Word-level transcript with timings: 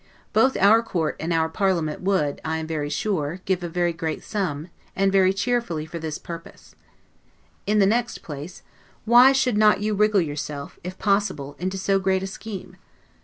Both 0.33 0.57
our 0.57 0.81
Court 0.81 1.15
and 1.19 1.31
our 1.31 1.47
parliament 1.47 2.01
would, 2.01 2.41
I 2.43 2.57
am 2.57 2.65
very 2.65 2.89
sure, 2.89 3.39
give 3.45 3.61
a 3.63 3.69
very 3.69 3.93
great 3.93 4.23
sum, 4.23 4.69
and 4.95 5.11
very 5.11 5.31
cheerfully, 5.31 5.85
for 5.85 5.99
this 5.99 6.17
purpose. 6.17 6.73
In 7.67 7.77
the 7.77 7.85
next 7.85 8.23
place, 8.23 8.63
Why 9.05 9.31
should 9.31 9.57
not 9.59 9.81
you 9.81 9.93
wriggle 9.93 10.21
yourself, 10.21 10.79
if 10.83 10.97
possible, 10.97 11.55
into 11.59 11.77
so 11.77 11.99
great 11.99 12.23
a 12.23 12.25
scheme? 12.27 12.77